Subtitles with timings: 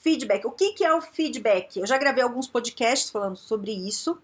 [0.00, 0.46] Feedback.
[0.46, 1.78] O que, que é o feedback?
[1.78, 4.18] Eu já gravei alguns podcasts falando sobre isso.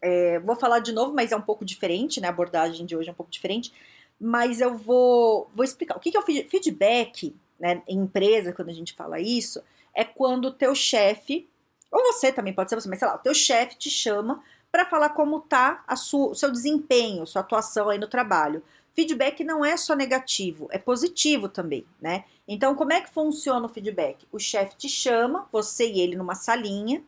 [0.00, 2.28] É, vou falar de novo, mas é um pouco diferente, né?
[2.28, 3.72] A abordagem de hoje é um pouco diferente.
[4.20, 5.96] Mas eu vou, vou explicar.
[5.96, 7.82] O que, que é o feedback, né?
[7.88, 9.62] Em empresa, quando a gente fala isso,
[9.94, 11.48] é quando o teu chefe,
[11.90, 14.84] ou você também pode ser você, mas sei lá, o teu chefe te chama para
[14.84, 18.62] falar como tá o seu desempenho, sua atuação aí no trabalho.
[18.94, 22.24] Feedback não é só negativo, é positivo também, né?
[22.46, 24.26] Então, como é que funciona o feedback?
[24.30, 27.02] O chefe te chama, você e ele numa salinha,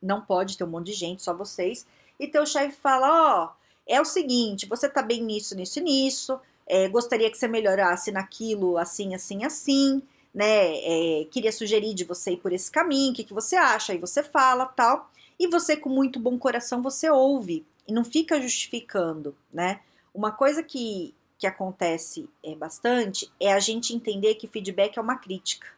[0.00, 1.86] não pode ter um monte de gente, só vocês,
[2.20, 3.50] e teu chefe fala: Ó, oh,
[3.86, 8.12] é o seguinte, você tá bem nisso, nisso e nisso, é, gostaria que você melhorasse
[8.12, 10.76] naquilo, assim, assim, assim, né?
[10.76, 13.92] É, queria sugerir de você ir por esse caminho, o que, que você acha?
[13.92, 18.40] Aí você fala tal, e você, com muito bom coração, você ouve e não fica
[18.40, 19.80] justificando, né?
[20.14, 25.16] Uma coisa que, que acontece é, bastante é a gente entender que feedback é uma
[25.16, 25.68] crítica,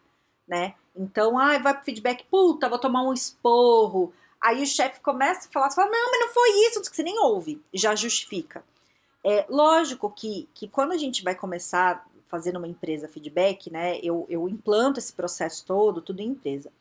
[0.47, 0.75] né?
[0.97, 4.13] Então, ah, vai pro feedback, puta, vou tomar um esporro.
[4.41, 7.19] Aí o chefe começa a falar, fala, não, mas não foi isso, que você nem
[7.19, 8.65] ouve, já justifica.
[9.25, 14.25] É lógico que, que quando a gente vai começar fazendo uma empresa feedback, né, eu,
[14.31, 16.73] eu implanto esse processo todo, tudo em empresa.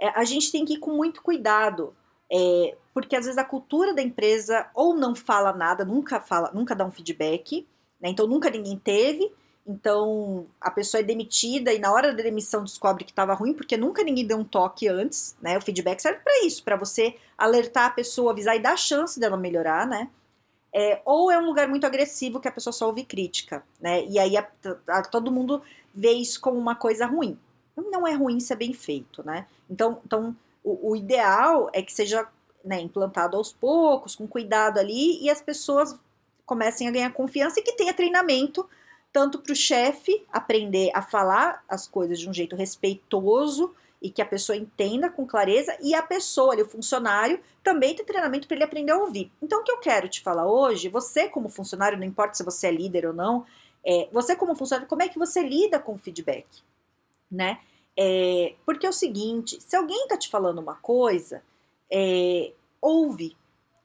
[0.00, 1.94] É, a gente tem que ir com muito cuidado,
[2.30, 6.74] é, porque às vezes a cultura da empresa ou não fala nada, nunca fala, nunca
[6.74, 7.66] dá um feedback,
[8.00, 8.08] né?
[8.08, 9.32] Então nunca ninguém teve.
[9.66, 13.76] Então a pessoa é demitida e na hora da demissão descobre que estava ruim porque
[13.76, 15.58] nunca ninguém deu um toque antes, né?
[15.58, 19.36] O feedback serve para isso, para você alertar a pessoa, avisar e dar chance dela
[19.36, 20.08] melhorar, né?
[20.72, 24.04] É, ou é um lugar muito agressivo que a pessoa só ouve crítica, né?
[24.04, 24.46] E aí a,
[24.88, 25.62] a, todo mundo
[25.94, 27.38] vê isso como uma coisa ruim.
[27.76, 29.46] Não é ruim se é bem feito, né?
[29.68, 32.26] Então, então o, o ideal é que seja
[32.64, 35.96] né, implantado aos poucos, com cuidado ali, e as pessoas
[36.44, 38.68] comecem a ganhar confiança e que tenha treinamento
[39.12, 43.72] tanto para o chefe aprender a falar as coisas de um jeito respeitoso
[44.02, 48.04] e que a pessoa entenda com clareza e a pessoa, ali, o funcionário, também tem
[48.04, 49.32] treinamento para ele aprender a ouvir.
[49.40, 52.66] Então, o que eu quero te falar hoje, você como funcionário, não importa se você
[52.66, 53.46] é líder ou não,
[53.84, 56.46] é, você como funcionário, como é que você lida com o feedback,
[57.30, 57.60] né?
[57.98, 61.42] É, porque é o seguinte, se alguém está te falando uma coisa,
[61.90, 63.36] é, ouve,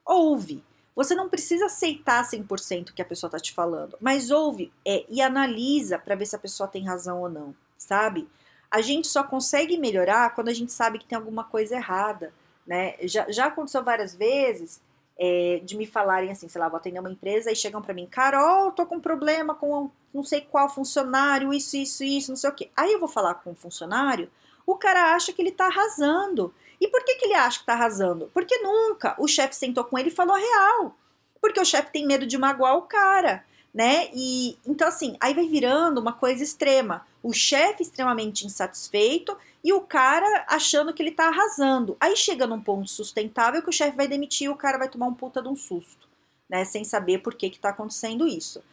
[0.05, 0.63] ouve.
[0.95, 5.05] Você não precisa aceitar 100% o que a pessoa está te falando, mas ouve é,
[5.07, 8.27] e analisa para ver se a pessoa tem razão ou não, sabe?
[8.69, 12.33] A gente só consegue melhorar quando a gente sabe que tem alguma coisa errada,
[12.67, 12.95] né?
[13.03, 14.81] Já, já aconteceu várias vezes
[15.23, 18.07] é, de me falarem assim, sei lá, vou atender uma empresa e chegam para mim,
[18.07, 22.49] Carol, tô com um problema com não sei qual funcionário, isso, isso, isso, não sei
[22.49, 22.71] o quê.
[22.75, 24.31] Aí eu vou falar com o funcionário,
[24.65, 26.51] o cara acha que ele tá arrasando.
[26.79, 28.31] E por que, que ele acha que está arrasando?
[28.33, 30.97] Porque nunca o chefe sentou com ele e falou a real.
[31.39, 34.09] Porque o chefe tem medo de magoar o cara, né?
[34.15, 37.05] E então assim, aí vai virando uma coisa extrema.
[37.21, 41.95] O chefe extremamente insatisfeito e o cara achando que ele está arrasando.
[41.99, 45.07] Aí chega num ponto sustentável que o chefe vai demitir e o cara vai tomar
[45.07, 46.07] um puta de um susto,
[46.49, 46.65] né?
[46.65, 48.63] Sem saber por que está acontecendo isso.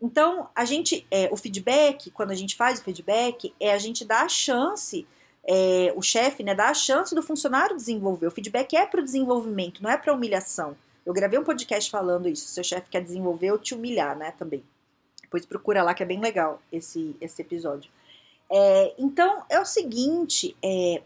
[0.00, 4.04] Então, a gente, é, o feedback, quando a gente faz o feedback, é a gente
[4.04, 5.06] dar a chance
[5.44, 8.26] é, o chefe né, dá a chance do funcionário desenvolver.
[8.26, 10.76] O feedback é para o desenvolvimento, não é para humilhação.
[11.04, 12.46] Eu gravei um podcast falando isso.
[12.46, 14.32] Se o chefe quer desenvolver ou te humilhar, né?
[14.38, 14.62] Também.
[15.20, 17.90] Depois procura lá que é bem legal esse, esse episódio.
[18.52, 21.02] É, então é o seguinte: é,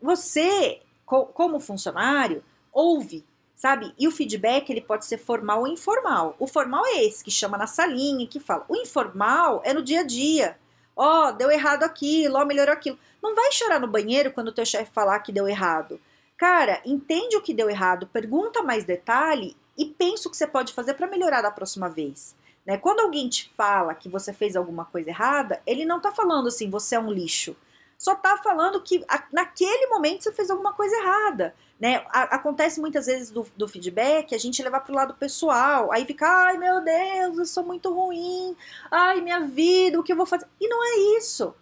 [0.00, 3.24] você, co como funcionário, ouve,
[3.56, 3.92] sabe?
[3.98, 6.36] E o feedback ele pode ser formal ou informal.
[6.38, 8.64] O formal é esse que chama na salinha, que fala.
[8.68, 10.56] O informal é no dia a dia.
[10.96, 12.96] Ó, oh, deu errado aquilo, ó, oh, melhorou aquilo.
[13.20, 16.00] Não vai chorar no banheiro quando o teu chefe falar que deu errado.
[16.36, 20.72] Cara, entende o que deu errado, pergunta mais detalhe e pensa o que você pode
[20.72, 22.36] fazer para melhorar da próxima vez.
[22.66, 22.78] Né?
[22.78, 26.70] Quando alguém te fala que você fez alguma coisa errada, ele não tá falando assim,
[26.70, 27.56] você é um lixo.
[27.98, 31.54] Só tá falando que naquele momento você fez alguma coisa errada.
[31.78, 32.04] Né?
[32.10, 36.56] Acontece muitas vezes do, do feedback a gente levar pro lado pessoal, aí fica, ai
[36.56, 38.56] meu Deus, eu sou muito ruim,
[38.90, 40.46] ai minha vida, o que eu vou fazer?
[40.60, 41.54] E não é isso.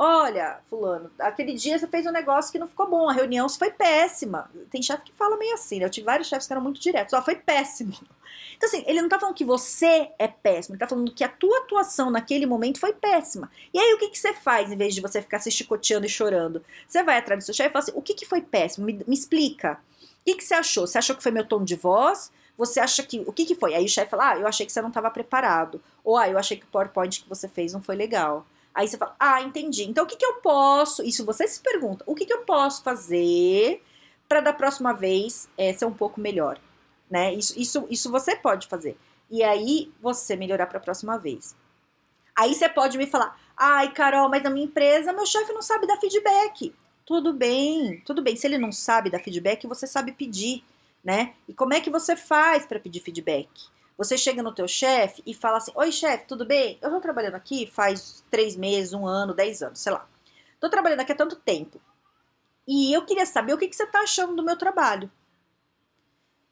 [0.00, 3.72] Olha, fulano, aquele dia você fez um negócio que não ficou bom, a reunião foi
[3.72, 4.48] péssima.
[4.70, 5.86] Tem chefe que fala meio assim, né?
[5.86, 7.92] Eu tive vários chefes que eram muito diretos, ó, foi péssimo.
[8.56, 11.28] Então, assim, ele não tá falando que você é péssimo, ele tá falando que a
[11.28, 13.48] tua atuação naquele momento foi péssima.
[13.72, 16.08] E aí, o que, que você faz em vez de você ficar se chicoteando e
[16.08, 16.64] chorando?
[16.88, 18.84] Você vai atrás do seu chefe e fala assim: o que, que foi péssimo?
[18.86, 19.78] Me, me explica.
[20.02, 20.88] O que, que você achou?
[20.88, 22.32] Você achou que foi meu tom de voz?
[22.56, 23.22] Você acha que.
[23.26, 23.74] O que, que foi?
[23.74, 25.80] Aí o chefe fala: ah, eu achei que você não estava preparado.
[26.02, 28.44] Ou ah, eu achei que o PowerPoint que você fez não foi legal.
[28.78, 29.82] Aí você fala, ah, entendi.
[29.82, 31.02] Então o que, que eu posso?
[31.02, 33.82] Isso você se pergunta, o que, que eu posso fazer
[34.28, 36.60] para da próxima vez é, ser um pouco melhor?
[37.10, 37.34] Né?
[37.34, 38.96] Isso, isso, isso você pode fazer.
[39.28, 41.56] E aí você melhorar para a próxima vez.
[42.36, 45.84] Aí você pode me falar, ai, Carol, mas na minha empresa meu chefe não sabe
[45.84, 46.72] dar feedback.
[47.04, 48.36] Tudo bem, tudo bem.
[48.36, 50.62] Se ele não sabe dar feedback, você sabe pedir,
[51.02, 51.34] né?
[51.48, 53.48] E como é que você faz para pedir feedback?
[53.98, 56.78] Você chega no teu chefe e fala assim: Oi, chefe, tudo bem?
[56.80, 60.08] Eu tô trabalhando aqui faz três meses, um ano, dez anos, sei lá.
[60.60, 61.80] Tô trabalhando aqui há tanto tempo.
[62.66, 65.10] E eu queria saber o que, que você tá achando do meu trabalho.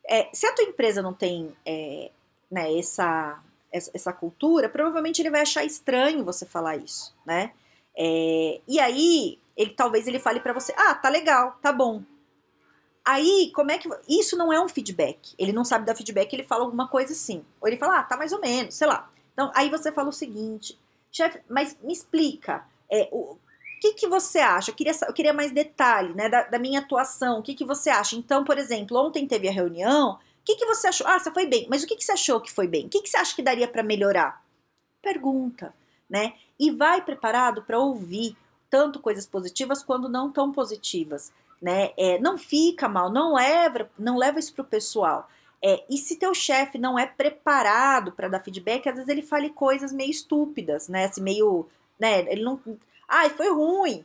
[0.08, 2.10] É, se a tua empresa não tem é,
[2.50, 3.40] né, essa,
[3.72, 7.52] essa cultura, provavelmente ele vai achar estranho você falar isso, né?
[7.96, 12.02] É, e aí, ele, talvez ele fale para você: Ah, tá legal, tá bom,
[13.06, 13.88] Aí, como é que.
[14.08, 15.32] Isso não é um feedback.
[15.38, 17.44] Ele não sabe dar feedback, ele fala alguma coisa assim.
[17.60, 19.08] Ou ele fala, ah, tá mais ou menos, sei lá.
[19.32, 20.76] Então, aí você fala o seguinte,
[21.12, 22.66] chefe, mas me explica.
[22.90, 23.38] É, o,
[23.80, 24.72] que, que você acha?
[24.72, 27.38] Eu queria, eu queria mais detalhe né, da, da minha atuação.
[27.38, 28.16] O que, que você acha?
[28.16, 30.14] Então, por exemplo, ontem teve a reunião.
[30.14, 31.06] O que, que você achou?
[31.06, 31.68] Ah, você foi bem.
[31.70, 32.86] Mas o que, que você achou que foi bem?
[32.86, 34.42] O que, que você acha que daria para melhorar?
[35.00, 35.72] Pergunta,
[36.10, 36.34] né?
[36.58, 38.36] E vai preparado para ouvir
[38.68, 41.90] tanto coisas positivas quanto não tão positivas né?
[41.96, 45.28] É, não fica mal, não leva, não leva isso pro pessoal.
[45.62, 49.50] É, e se teu chefe não é preparado para dar feedback, às vezes ele fale
[49.50, 51.06] coisas meio estúpidas, né?
[51.06, 51.66] Assim, meio,
[51.98, 52.20] né?
[52.30, 52.60] Ele não,
[53.08, 54.04] ai, foi ruim.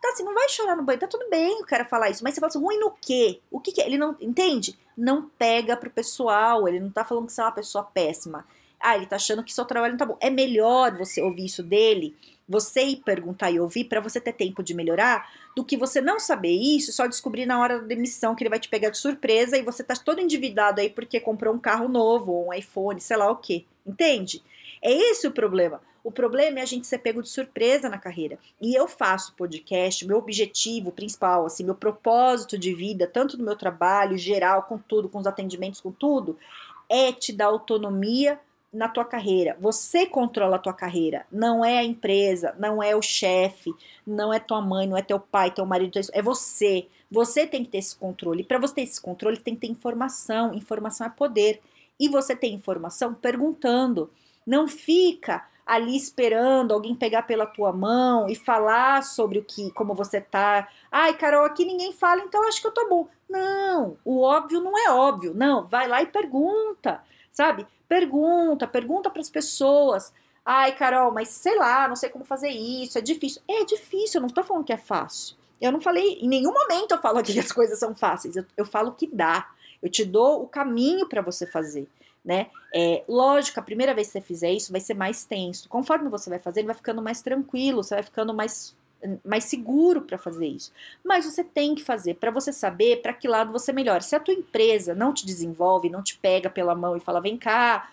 [0.00, 2.34] Tá assim, não vai chorar no banho, tá tudo bem o cara falar isso, mas
[2.34, 3.40] você fala assim, ruim no quê?
[3.50, 3.86] O que, que é?
[3.86, 4.78] Ele não, entende?
[4.96, 8.46] Não pega pro pessoal, ele não tá falando que você é uma pessoa péssima.
[8.78, 10.18] Ah, ele tá achando que seu trabalho não tá bom.
[10.20, 12.14] É melhor você ouvir isso dele
[12.48, 16.20] você ir perguntar e ouvir para você ter tempo de melhorar, do que você não
[16.20, 19.56] saber isso só descobrir na hora da demissão que ele vai te pegar de surpresa
[19.56, 23.16] e você tá todo endividado aí porque comprou um carro novo ou um iPhone, sei
[23.16, 23.66] lá o que.
[23.86, 24.42] Entende?
[24.82, 25.80] É esse o problema.
[26.02, 28.38] O problema é a gente ser pego de surpresa na carreira.
[28.60, 33.56] E eu faço podcast, meu objetivo principal, assim, meu propósito de vida, tanto no meu
[33.56, 36.38] trabalho geral, com tudo, com os atendimentos, com tudo,
[36.90, 38.38] é te dar autonomia
[38.74, 39.56] na tua carreira.
[39.60, 43.72] Você controla a tua carreira, não é a empresa, não é o chefe,
[44.06, 46.88] não é tua mãe, não é teu pai, teu marido, é você.
[47.10, 48.42] Você tem que ter esse controle.
[48.42, 50.52] Para você ter esse controle, tem que ter informação.
[50.52, 51.60] Informação é poder.
[51.98, 54.10] E você tem informação perguntando.
[54.44, 59.94] Não fica ali esperando alguém pegar pela tua mão e falar sobre o que, como
[59.94, 60.68] você tá.
[60.90, 63.08] Ai, Carol, aqui ninguém fala, então acho que eu tô bom.
[63.28, 65.32] Não, o óbvio não é óbvio.
[65.34, 67.02] Não, vai lá e pergunta,
[67.34, 67.66] sabe?
[67.86, 70.14] Pergunta, pergunta para as pessoas.
[70.44, 73.42] Ai, Carol, mas sei lá, não sei como fazer isso, é difícil.
[73.46, 75.36] É difícil, eu não estou falando que é fácil.
[75.60, 78.64] Eu não falei, em nenhum momento eu falo que as coisas são fáceis, eu, eu
[78.64, 79.50] falo que dá.
[79.82, 81.86] Eu te dou o caminho para você fazer,
[82.24, 82.48] né?
[82.74, 85.68] É, lógico, a primeira vez que você fizer isso vai ser mais tenso.
[85.68, 88.74] Conforme você vai fazendo, vai ficando mais tranquilo, você vai ficando mais
[89.24, 90.72] mais seguro para fazer isso.
[91.04, 94.00] Mas você tem que fazer para você saber para que lado você melhora.
[94.00, 97.36] Se a tua empresa não te desenvolve, não te pega pela mão e fala: vem
[97.36, 97.90] cá,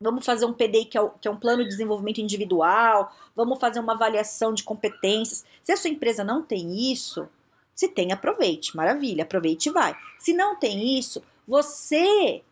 [0.00, 3.80] vamos fazer um PDI que é, que é um plano de desenvolvimento individual, vamos fazer
[3.80, 5.44] uma avaliação de competências.
[5.62, 7.28] Se a sua empresa não tem isso,
[7.74, 9.94] se tem, aproveite, maravilha, aproveite e vai.
[10.18, 12.42] Se não tem isso, você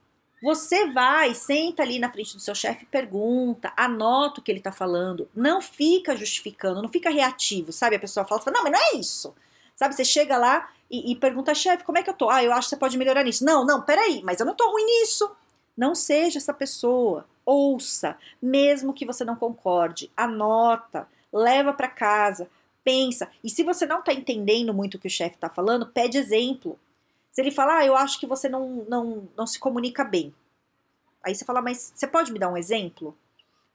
[0.43, 4.71] você vai, senta ali na frente do seu chefe, pergunta, anota o que ele tá
[4.71, 7.97] falando, não fica justificando, não fica reativo, sabe?
[7.97, 9.35] A pessoa fala, não, mas não é isso.
[9.75, 12.31] Sabe, você chega lá e, e pergunta, chefe, como é que eu tô?
[12.31, 13.45] Ah, eu acho que você pode melhorar nisso.
[13.45, 15.31] Não, não, peraí, mas eu não tô ruim nisso.
[15.77, 17.25] Não seja essa pessoa.
[17.47, 22.49] Ouça, mesmo que você não concorde, anota, leva para casa,
[22.83, 23.31] pensa.
[23.43, 26.79] E se você não tá entendendo muito o que o chefe tá falando, pede exemplo.
[27.39, 30.35] Se ele falar, ah, eu acho que você não, não, não se comunica bem.
[31.23, 33.17] Aí você fala, mas você pode me dar um exemplo?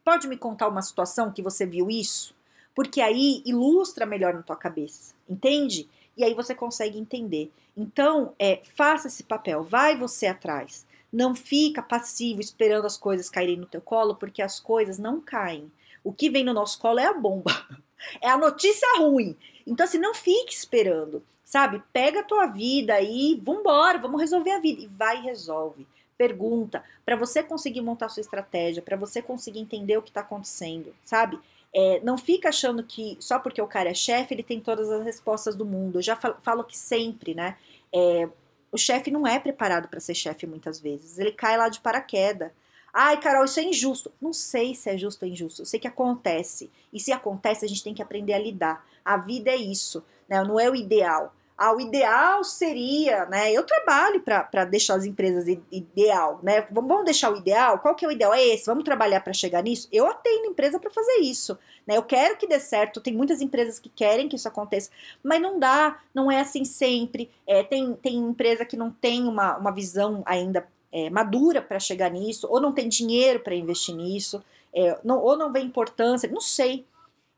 [0.04, 2.36] Pode me contar uma situação que você viu isso?
[2.76, 5.90] Porque aí ilustra melhor na tua cabeça, entende?
[6.18, 7.54] E aí você consegue entender.
[7.78, 10.86] Então, é, faça esse papel, vai você atrás.
[11.10, 15.72] Não fica passivo esperando as coisas caírem no teu colo, porque as coisas não caem.
[16.04, 17.66] O que vem no nosso colo é a bomba.
[18.20, 19.34] É a notícia ruim.
[19.66, 21.24] Então, assim, não fique esperando.
[21.54, 21.84] Sabe?
[21.94, 24.82] Pega a tua vida e vambora, vamos resolver a vida.
[24.82, 25.86] E vai e resolve.
[26.18, 30.96] Pergunta, para você conseguir montar sua estratégia, para você conseguir entender o que está acontecendo,
[31.06, 31.40] sabe?
[31.72, 35.06] É, não fica achando que só porque o cara é chefe ele tem todas as
[35.06, 36.00] respostas do mundo.
[36.00, 37.56] Eu já falo que sempre, né?
[37.94, 38.28] É,
[38.72, 41.20] o chefe não é preparado para ser chefe muitas vezes.
[41.20, 42.52] Ele cai lá de paraquedas.
[42.92, 44.12] Ai, Carol, isso é injusto.
[44.20, 45.62] Não sei se é justo ou injusto.
[45.62, 46.72] Eu sei que acontece.
[46.92, 48.84] E se acontece, a gente tem que aprender a lidar.
[49.06, 50.44] A vida é isso, né?
[50.44, 51.32] Não é o ideal.
[51.58, 53.52] Ah, o ideal seria, né?
[53.52, 56.68] Eu trabalho para deixar as empresas ideal, né?
[56.72, 57.78] Vamos deixar o ideal?
[57.80, 58.34] Qual que é o ideal?
[58.34, 58.66] É esse?
[58.66, 59.88] Vamos trabalhar para chegar nisso?
[59.92, 61.96] Eu atendo empresa para fazer isso, né?
[61.96, 63.00] Eu quero que dê certo.
[63.00, 64.90] Tem muitas empresas que querem que isso aconteça,
[65.24, 67.30] mas não dá, não é assim sempre.
[67.46, 72.10] É, tem, tem empresa que não tem uma, uma visão ainda é, madura para chegar
[72.12, 74.44] nisso, ou não tem dinheiro para investir nisso,
[74.74, 76.86] é, não, ou não vê importância, não sei.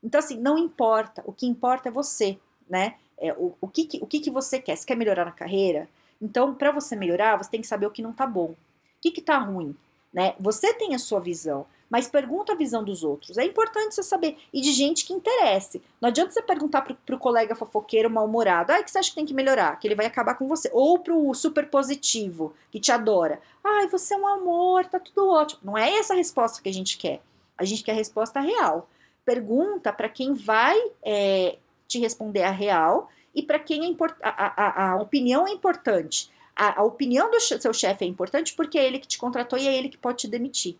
[0.02, 1.22] Então, assim, não importa.
[1.26, 2.94] O que importa é você, né?
[3.18, 4.76] É, o, o, que, que, o que, que você quer?
[4.76, 5.88] Você quer melhorar na carreira?
[6.20, 8.50] Então, para você melhorar, você tem que saber o que não tá bom.
[8.50, 8.56] O
[9.00, 9.76] que, que tá ruim?
[10.12, 10.34] Né?
[10.40, 13.36] Você tem a sua visão, mas pergunta a visão dos outros.
[13.36, 14.38] É importante você saber.
[14.52, 15.82] E de gente que interesse.
[16.00, 19.26] Não adianta você perguntar pro, pro colega fofoqueiro mal-humorado, ah, que você acha que tem
[19.26, 19.78] que melhorar?
[19.78, 20.70] Que ele vai acabar com você.
[20.72, 23.40] Ou pro super positivo, que te adora.
[23.62, 25.60] Ai, você é um amor, tá tudo ótimo.
[25.64, 27.20] Não é essa a resposta que a gente quer.
[27.58, 28.88] A gente quer a resposta real.
[29.24, 34.92] Pergunta para quem vai é, te responder a real e para quem é a, a,
[34.92, 36.30] a, opinião é importante.
[36.54, 39.68] A, a opinião do seu chefe é importante porque é ele que te contratou e
[39.68, 40.76] é ele que pode te demitir.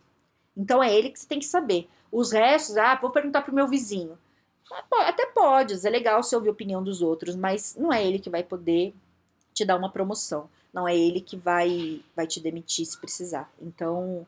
[0.57, 1.89] Então é ele que você tem que saber.
[2.11, 4.19] Os restos, ah, vou perguntar pro meu vizinho.
[4.73, 8.19] Ah, até pode, é legal você ouvir a opinião dos outros, mas não é ele
[8.19, 8.95] que vai poder
[9.53, 10.49] te dar uma promoção.
[10.73, 13.51] Não é ele que vai, vai te demitir se precisar.
[13.61, 14.27] Então,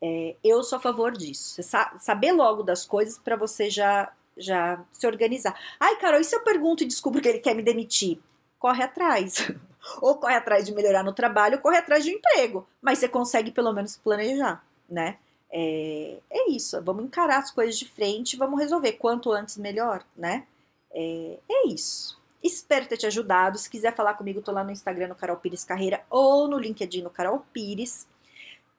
[0.00, 1.62] é, eu sou a favor disso.
[1.62, 5.58] Sa saber logo das coisas para você já, já se organizar.
[5.78, 8.18] Ai, Carol, e se eu pergunto e descubro que ele quer me demitir?
[8.58, 9.50] Corre atrás.
[10.00, 12.66] ou corre atrás de melhorar no trabalho, ou corre atrás de um emprego.
[12.80, 15.18] Mas você consegue pelo menos planejar, né?
[15.50, 20.46] É, é isso, vamos encarar as coisas de frente, vamos resolver quanto antes melhor, né?
[20.90, 22.20] É, é isso.
[22.42, 23.58] Espero ter te ajudado.
[23.58, 27.02] Se quiser falar comigo, tô lá no Instagram no Carol Pires Carreira ou no LinkedIn
[27.02, 28.06] no Carol Pires.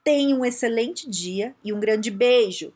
[0.03, 2.73] Tenha um excelente dia e um grande beijo.